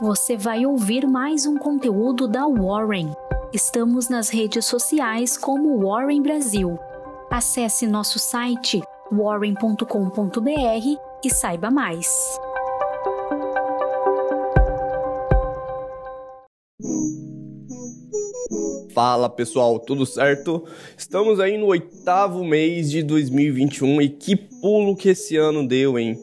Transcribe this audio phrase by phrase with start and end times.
[0.00, 3.12] você vai ouvir mais um conteúdo da Warren.
[3.52, 6.78] Estamos nas redes sociais como Warren Brasil.
[7.30, 8.80] Acesse nosso site
[9.12, 9.84] warren.com.br
[11.22, 12.08] e saiba mais.
[18.94, 20.64] Fala pessoal, tudo certo?
[20.96, 26.18] Estamos aí no oitavo mês de 2021 e que pulo que esse ano deu, hein?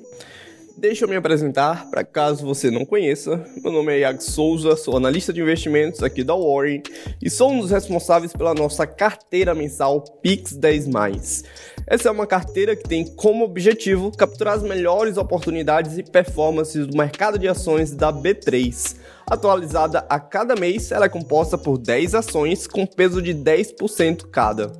[0.79, 3.43] Deixa eu me apresentar, para caso você não conheça.
[3.63, 6.83] Meu nome é Iago Souza, sou analista de investimentos aqui da Warren
[7.19, 11.43] e sou um dos responsáveis pela nossa carteira mensal Pix 10.
[11.87, 16.95] Essa é uma carteira que tem como objetivo capturar as melhores oportunidades e performances do
[16.95, 18.97] mercado de ações da B3.
[19.25, 24.71] Atualizada a cada mês, ela é composta por 10 ações com peso de 10% cada.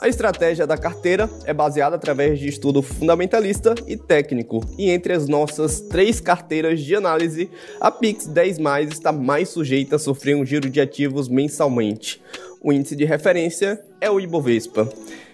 [0.00, 5.28] A estratégia da carteira é baseada através de estudo fundamentalista e técnico, e entre as
[5.28, 8.56] nossas três carteiras de análise, a Pix 10
[8.90, 12.18] está mais sujeita a sofrer um giro de ativos mensalmente.
[12.62, 14.88] O índice de referência é o Ibovespa.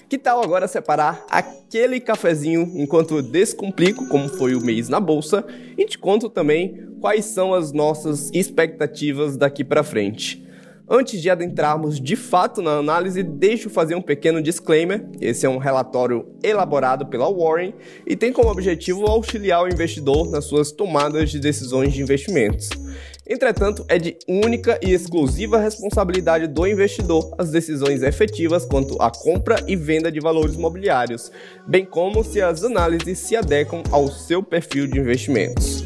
[0.08, 5.44] Que tal agora separar aquele cafezinho enquanto eu descomplico como foi o mês na bolsa
[5.78, 10.44] e te conto também quais são as nossas expectativas daqui para frente.
[10.88, 15.04] Antes de adentrarmos de fato na análise, deixo fazer um pequeno disclaimer.
[15.20, 17.74] Esse é um relatório elaborado pela Warren
[18.06, 22.68] e tem como objetivo auxiliar o investidor nas suas tomadas de decisões de investimentos.
[23.28, 29.56] Entretanto, é de única e exclusiva responsabilidade do investidor as decisões efetivas quanto à compra
[29.66, 31.32] e venda de valores imobiliários,
[31.66, 35.85] bem como se as análises se adequam ao seu perfil de investimentos.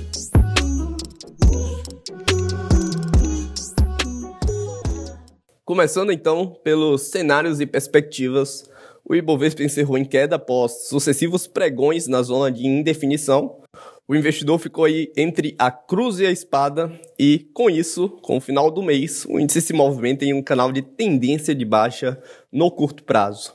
[5.71, 8.69] Começando então pelos cenários e perspectivas,
[9.09, 13.61] o Ibovespa encerrou em queda após sucessivos pregões na zona de indefinição.
[14.09, 18.41] O investidor ficou aí entre a cruz e a espada e, com isso, com o
[18.41, 22.69] final do mês, o índice se movimenta em um canal de tendência de baixa no
[22.69, 23.55] curto prazo.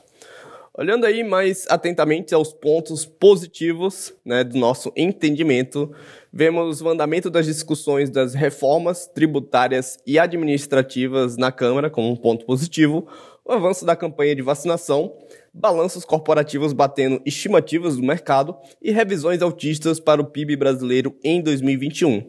[0.72, 5.90] Olhando aí mais atentamente aos pontos positivos né, do nosso entendimento,
[6.38, 12.44] Vemos o andamento das discussões das reformas tributárias e administrativas na Câmara como um ponto
[12.44, 13.08] positivo,
[13.42, 15.16] o avanço da campanha de vacinação,
[15.54, 22.28] balanços corporativos batendo estimativas do mercado e revisões altistas para o PIB brasileiro em 2021.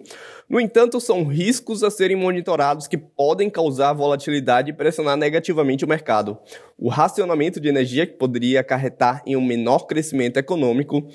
[0.50, 5.88] No entanto, são riscos a serem monitorados que podem causar volatilidade e pressionar negativamente o
[5.88, 6.38] mercado.
[6.78, 11.06] O racionamento de energia, que poderia acarretar em um menor crescimento econômico,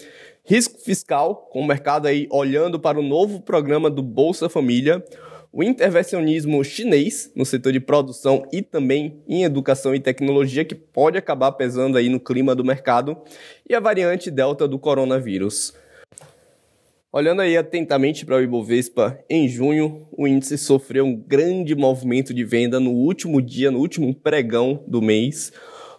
[0.44, 5.04] risco fiscal, com o mercado aí olhando para o novo programa do Bolsa Família,
[5.52, 11.18] o intervencionismo chinês no setor de produção e também em educação e tecnologia que pode
[11.18, 13.18] acabar pesando aí no clima do mercado
[13.68, 15.74] e a variante delta do coronavírus.
[17.12, 22.42] Olhando aí atentamente para o Ibovespa, em junho o índice sofreu um grande movimento de
[22.42, 25.52] venda no último dia, no último pregão do mês,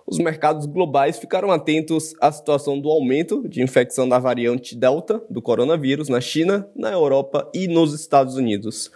[0.06, 5.42] os mercados globais ficaram atentos à situação do aumento de infecção da variante Delta do
[5.42, 8.92] coronavírus na China, na Europa e nos Estados Unidos.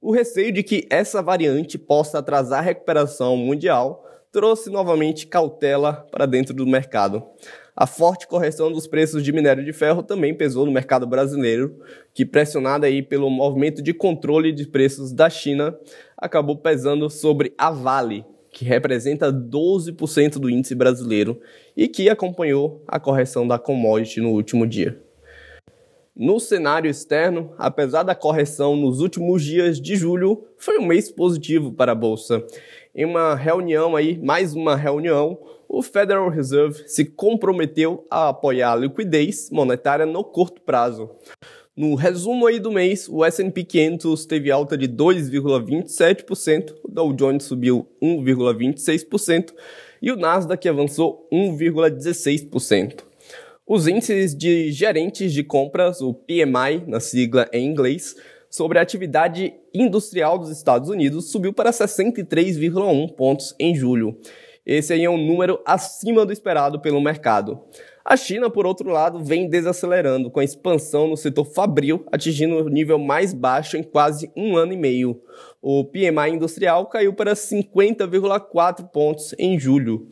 [0.00, 6.26] O receio de que essa variante possa atrasar a recuperação mundial trouxe novamente cautela para
[6.26, 7.24] dentro do mercado.
[7.74, 11.78] A forte correção dos preços de minério de ferro também pesou no mercado brasileiro,
[12.12, 15.78] que pressionada aí pelo movimento de controle de preços da China,
[16.16, 18.26] acabou pesando sobre a Vale,
[18.58, 21.40] que representa 12% do índice brasileiro
[21.76, 25.00] e que acompanhou a correção da commodity no último dia.
[26.16, 31.70] No cenário externo, apesar da correção nos últimos dias de julho, foi um mês positivo
[31.70, 32.44] para a bolsa.
[32.92, 35.38] Em uma reunião aí, mais uma reunião,
[35.68, 41.08] o Federal Reserve se comprometeu a apoiar a liquidez monetária no curto prazo.
[41.78, 47.44] No resumo aí do mês, o S&P 500 teve alta de 2,27%, o Dow Jones
[47.44, 49.54] subiu 1,26%
[50.02, 53.04] e o Nasdaq avançou 1,16%.
[53.64, 58.16] Os índices de gerentes de compras, o PMI, na sigla em inglês,
[58.50, 64.18] sobre a atividade industrial dos Estados Unidos subiu para 63,1 pontos em julho.
[64.66, 67.62] Esse aí é um número acima do esperado pelo mercado.
[68.10, 72.68] A China, por outro lado, vem desacelerando, com a expansão no setor fabril atingindo o
[72.70, 75.20] nível mais baixo em quase um ano e meio.
[75.60, 80.08] O PMI industrial caiu para 50,4 pontos em julho.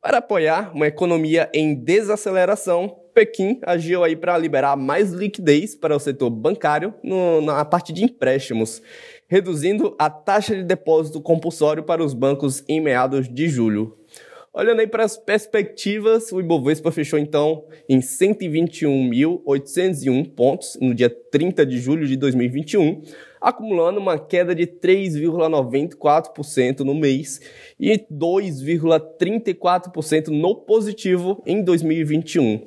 [0.00, 5.98] Para apoiar uma economia em desaceleração, Pequim agiu aí para liberar mais liquidez para o
[5.98, 8.80] setor bancário no, na parte de empréstimos,
[9.26, 13.98] reduzindo a taxa de depósito compulsório para os bancos em meados de julho.
[14.56, 21.66] Olhando aí para as perspectivas, o Ibovespa fechou então em 121.801 pontos no dia 30
[21.66, 23.02] de julho de 2021,
[23.40, 27.40] acumulando uma queda de 3,94% no mês
[27.80, 32.62] e 2,34% no positivo em 2021.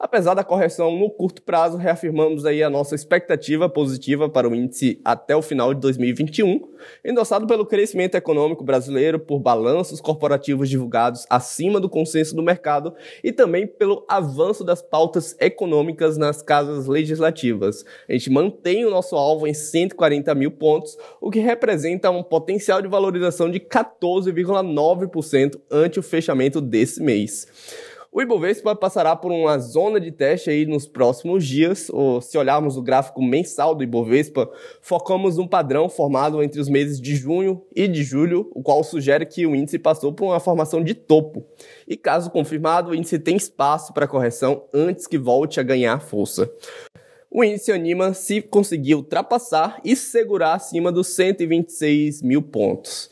[0.00, 4.98] Apesar da correção no curto prazo, reafirmamos aí a nossa expectativa positiva para o índice
[5.04, 6.58] até o final de 2021,
[7.04, 13.30] endossado pelo crescimento econômico brasileiro, por balanços corporativos divulgados acima do consenso do mercado e
[13.30, 17.84] também pelo avanço das pautas econômicas nas casas legislativas.
[18.08, 22.80] A gente mantém o nosso alvo em 140 mil pontos, o que representa um potencial
[22.80, 27.89] de valorização de 14,9% ante o fechamento desse mês.
[28.12, 32.76] O Ibovespa passará por uma zona de teste aí nos próximos dias, ou se olharmos
[32.76, 37.86] o gráfico mensal do Ibovespa, focamos um padrão formado entre os meses de junho e
[37.86, 41.46] de julho, o qual sugere que o índice passou por uma formação de topo.
[41.86, 46.52] E caso confirmado, o índice tem espaço para correção antes que volte a ganhar força.
[47.30, 53.08] O índice anima se conseguir ultrapassar e segurar acima dos 126 mil pontos.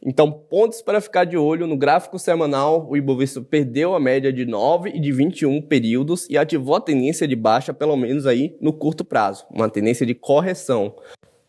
[0.00, 4.46] Então, pontos para ficar de olho no gráfico semanal, o Ibovespa perdeu a média de
[4.46, 8.72] 9 e de 21 períodos e ativou a tendência de baixa, pelo menos aí no
[8.72, 10.94] curto prazo, uma tendência de correção.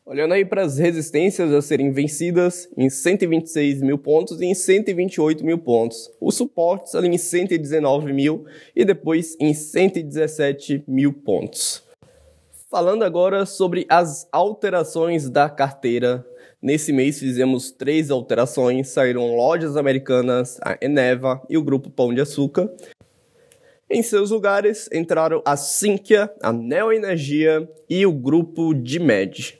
[0.03, 5.45] Olhando aí para as resistências a serem vencidas em 126 mil pontos e em 128
[5.45, 6.09] mil pontos.
[6.19, 11.83] Os suportes ali em 119 mil e depois em 117 mil pontos.
[12.71, 16.25] Falando agora sobre as alterações da carteira
[16.61, 22.19] Nesse mês fizemos três alterações, saíram lojas americanas, a Eneva e o Grupo Pão de
[22.19, 22.69] Açúcar.
[23.89, 29.57] Em seus lugares entraram a Sinqia, a Neo Energia e o Grupo Dimed.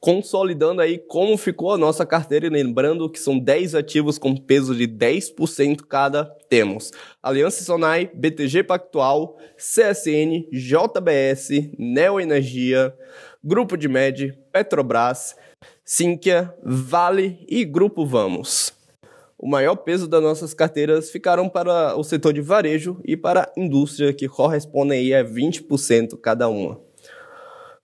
[0.00, 4.74] Consolidando aí como ficou a nossa carteira e lembrando que são 10 ativos com peso
[4.74, 6.90] de 10% cada, temos
[7.22, 12.92] Aliança Sonai, BTG Pactual, CSN, JBS, Neo Energia,
[13.44, 15.36] Grupo Dimed, Petrobras,
[15.92, 18.72] Sinqia, Vale e Grupo Vamos.
[19.36, 23.60] O maior peso das nossas carteiras ficaram para o setor de varejo e para a
[23.60, 26.80] indústria, que correspondem a 20% cada uma.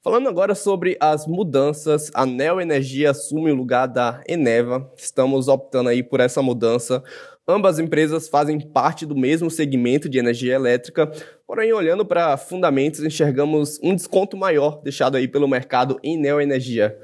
[0.05, 4.88] Falando agora sobre as mudanças, a Neo Energia assume o lugar da Eneva.
[4.96, 7.02] Estamos optando aí por essa mudança.
[7.49, 11.11] Ambas empresas fazem parte do mesmo segmento de energia elétrica,
[11.44, 16.96] porém, olhando para fundamentos, enxergamos um desconto maior deixado aí pelo mercado em Neo Energia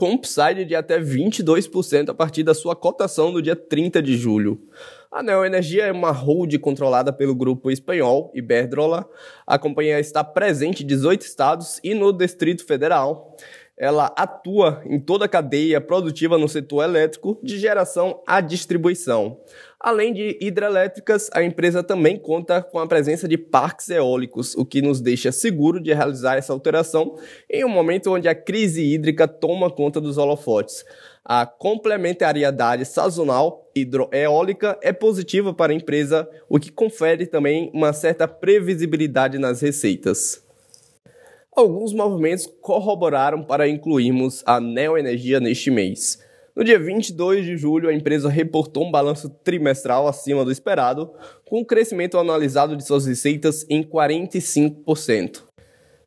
[0.00, 4.58] com upside de até 22% a partir da sua cotação no dia 30 de julho.
[5.12, 9.06] A Neo Energia é uma hold controlada pelo grupo espanhol Iberdrola.
[9.46, 13.36] A companhia está presente em 18 estados e no Distrito Federal.
[13.76, 19.38] Ela atua em toda a cadeia produtiva no setor elétrico, de geração à distribuição.
[19.82, 24.82] Além de hidrelétricas, a empresa também conta com a presença de parques eólicos, o que
[24.82, 27.16] nos deixa seguro de realizar essa alteração
[27.48, 30.84] em um momento onde a crise hídrica toma conta dos holofotes.
[31.24, 38.28] A complementariedade sazonal hidroeólica é positiva para a empresa, o que confere também uma certa
[38.28, 40.44] previsibilidade nas receitas.
[41.56, 46.18] Alguns movimentos corroboraram para incluirmos a Neoenergia neste mês.
[46.60, 51.10] No dia 22 de julho, a empresa reportou um balanço trimestral acima do esperado,
[51.46, 55.44] com um crescimento anualizado de suas receitas em 45%.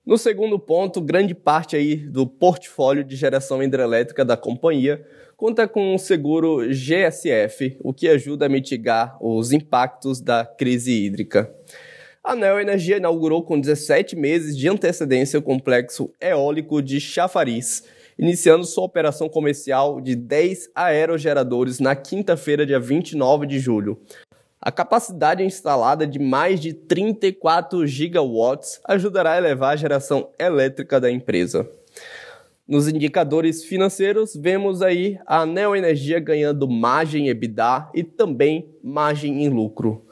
[0.06, 5.04] No segundo ponto, grande parte aí do portfólio de geração hidrelétrica da companhia
[5.36, 11.52] conta com um seguro GSF, o que ajuda a mitigar os impactos da crise hídrica.
[12.24, 17.84] A Neo Energia inaugurou com 17 meses de antecedência o complexo eólico de Chafariz,
[18.18, 24.00] iniciando sua operação comercial de 10 aerogeradores na quinta-feira, dia 29 de julho.
[24.62, 31.12] A capacidade instalada de mais de 34 gigawatts ajudará a elevar a geração elétrica da
[31.12, 31.70] empresa.
[32.66, 40.06] Nos indicadores financeiros, vemos aí a Neoenergia ganhando margem EBITDA e também margem em lucro.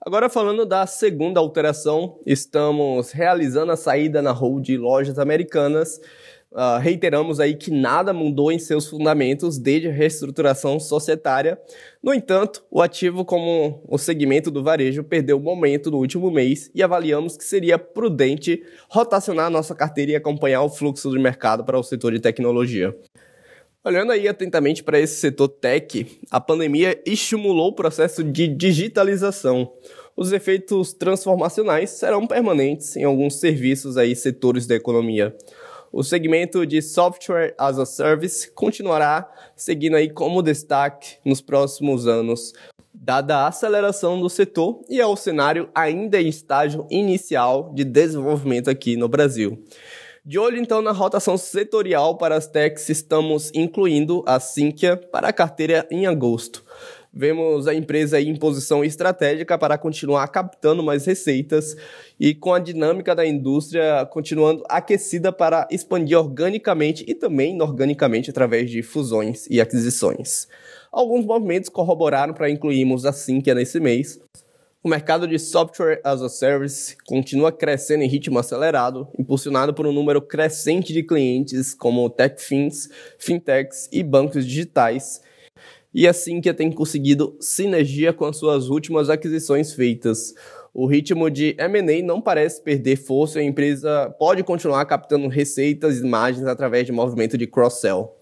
[0.00, 6.00] Agora falando da segunda alteração, estamos realizando a saída na hold de lojas americanas
[6.50, 11.60] Uh, reiteramos aí que nada mudou em seus fundamentos desde a reestruturação societária.
[12.02, 16.82] No entanto, o ativo como o segmento do varejo perdeu momento no último mês e
[16.82, 21.82] avaliamos que seria prudente rotacionar nossa carteira e acompanhar o fluxo do mercado para o
[21.82, 22.96] setor de tecnologia.
[23.84, 29.70] Olhando aí atentamente para esse setor tech, a pandemia estimulou o processo de digitalização.
[30.16, 35.36] Os efeitos transformacionais serão permanentes em alguns serviços aí setores da economia
[35.92, 42.52] o segmento de Software as a Service continuará seguindo aí como destaque nos próximos anos.
[42.92, 48.68] dada a aceleração do setor e é o cenário ainda em estágio inicial de desenvolvimento
[48.68, 49.62] aqui no Brasil.
[50.24, 55.32] De olho então na rotação setorial para as techs, estamos incluindo a Sinqia para a
[55.32, 56.62] carteira em agosto.
[57.12, 61.74] Vemos a empresa em posição estratégica para continuar captando mais receitas
[62.20, 68.70] e com a dinâmica da indústria continuando aquecida para expandir organicamente e também inorganicamente através
[68.70, 70.46] de fusões e aquisições.
[70.92, 74.20] Alguns movimentos corroboraram para incluirmos a Sinqia nesse mês.
[74.82, 79.92] O mercado de software as a service continua crescendo em ritmo acelerado, impulsionado por um
[79.92, 82.88] número crescente de clientes como techfins,
[83.18, 85.20] fintechs e bancos digitais,
[85.92, 90.34] e assim que tem conseguido sinergia com as suas últimas aquisições feitas.
[90.72, 95.98] O ritmo de M&A não parece perder força e a empresa pode continuar captando receitas
[95.98, 98.14] e margens através de movimento de cross-sell.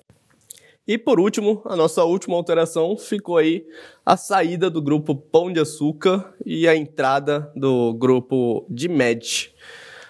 [0.89, 3.67] E por último, a nossa última alteração ficou aí
[4.05, 9.53] a saída do grupo Pão de Açúcar e a entrada do grupo de Med.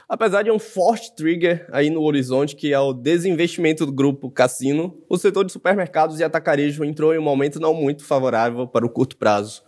[0.08, 4.96] Apesar de um forte trigger aí no horizonte, que é o desinvestimento do grupo Cassino,
[5.08, 8.88] o setor de supermercados e atacarejo entrou em um momento não muito favorável para o
[8.88, 9.64] curto prazo.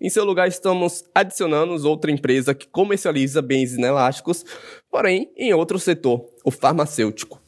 [0.00, 4.44] Em seu lugar, estamos adicionando outra empresa que comercializa bens inelásticos,
[4.88, 7.42] porém em outro setor, o farmacêutico.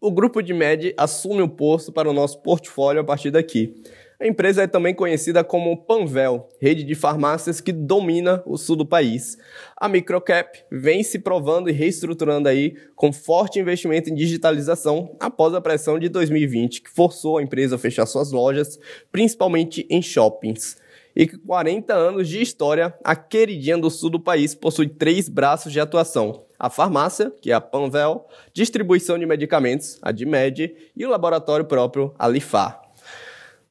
[0.00, 3.74] O grupo de MED assume o posto para o nosso portfólio a partir daqui.
[4.20, 8.84] A empresa é também conhecida como Panvel, rede de farmácias que domina o sul do
[8.84, 9.38] país.
[9.76, 15.60] A Microcap vem se provando e reestruturando aí com forte investimento em digitalização após a
[15.60, 18.76] pressão de 2020, que forçou a empresa a fechar suas lojas,
[19.12, 20.76] principalmente em shoppings.
[21.14, 25.72] E com 40 anos de história, a queridinha do sul do país possui três braços
[25.72, 31.08] de atuação a farmácia, que é a Panvel, distribuição de medicamentos, a DIMED, e o
[31.08, 32.87] laboratório próprio, a Lifar.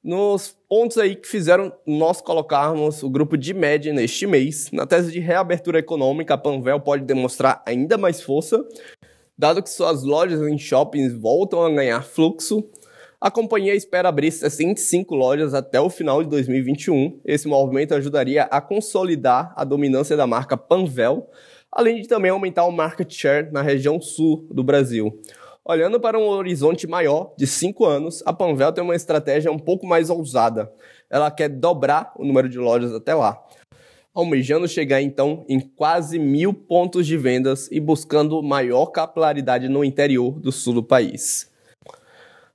[0.07, 5.11] Nos pontos aí que fizeram nós colocarmos o grupo de média neste mês, na tese
[5.11, 8.65] de reabertura econômica, a Panvel pode demonstrar ainda mais força,
[9.37, 12.63] dado que suas lojas em shoppings voltam a ganhar fluxo.
[13.19, 17.19] A companhia espera abrir 65 lojas até o final de 2021.
[17.25, 21.29] Esse movimento ajudaria a consolidar a dominância da marca Panvel,
[21.69, 25.19] além de também aumentar o market share na região sul do Brasil.
[25.69, 29.86] Olhando para um horizonte maior, de 5 anos, a Panvel tem uma estratégia um pouco
[29.86, 30.71] mais ousada.
[31.09, 33.45] Ela quer dobrar o número de lojas até lá,
[34.13, 40.39] almejando chegar então em quase mil pontos de vendas e buscando maior capilaridade no interior
[40.39, 41.51] do sul do país.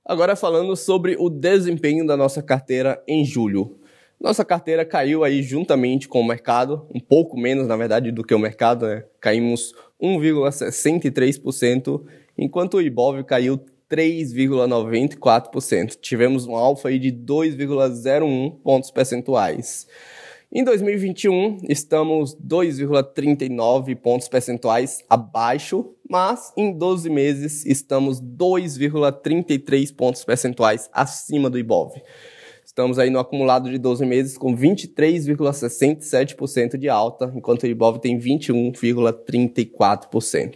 [0.03, 3.77] Agora falando sobre o desempenho da nossa carteira em julho.
[4.23, 8.33] Nossa carteira caiu aí juntamente com o mercado, um pouco menos, na verdade, do que
[8.33, 9.03] o mercado, né?
[9.19, 12.01] Caímos 1,63%,
[12.37, 13.59] enquanto o Ibov caiu
[13.91, 15.97] 3,94%.
[15.99, 19.87] Tivemos um alfa aí de 2,01 pontos percentuais.
[20.49, 30.89] Em 2021, estamos 2,39 pontos percentuais abaixo, mas em 12 meses estamos 2,33 pontos percentuais
[30.93, 31.91] acima do Ibov.
[32.73, 38.17] Estamos aí no acumulado de 12 meses com 23,67% de alta, enquanto o Ibov tem
[38.17, 40.55] 21,34%.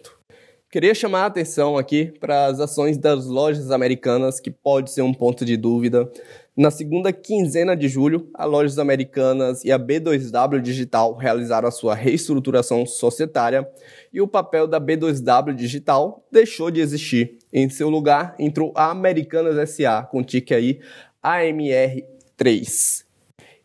[0.72, 5.14] Queria chamar a atenção aqui para as ações das lojas americanas, que pode ser um
[5.14, 6.12] ponto de dúvida.
[6.58, 11.94] Na segunda quinzena de julho, as lojas americanas e a B2W Digital realizaram a sua
[11.94, 13.70] reestruturação societária
[14.12, 17.38] e o papel da B2W Digital deixou de existir.
[17.54, 20.80] Em seu lugar, entrou a Americanas SA, com tique aí
[21.28, 23.06] AMR3.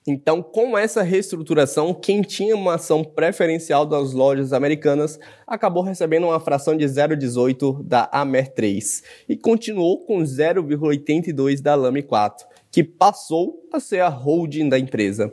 [0.04, 5.16] Então, com essa reestruturação, quem tinha uma ação preferencial das lojas americanas
[5.47, 12.38] acabou recebendo uma fração de 0,18 da AMER3 e continuou com 0,82 da LAME4,
[12.73, 15.33] que passou a ser a holding da empresa.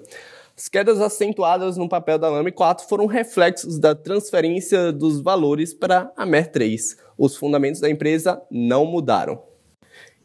[0.56, 6.28] As quedas acentuadas no papel da LAME4 foram reflexos da transferência dos valores para a
[6.28, 6.96] AMER3.
[7.18, 9.49] Os fundamentos da empresa não mudaram.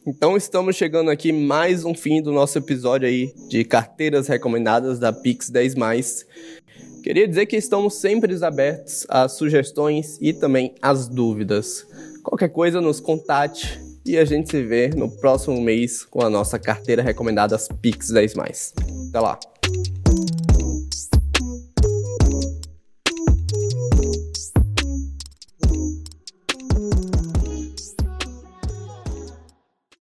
[0.07, 5.11] Então estamos chegando aqui mais um fim do nosso episódio aí de carteiras recomendadas da
[5.11, 5.73] Pix 10
[7.01, 11.87] Queria dizer que estamos sempre abertos às sugestões e também às dúvidas.
[12.23, 16.59] Qualquer coisa nos contate e a gente se vê no próximo mês com a nossa
[16.59, 18.35] carteira recomendada Pix 10
[19.09, 19.39] Até lá.